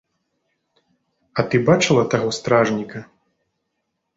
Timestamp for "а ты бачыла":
1.37-2.03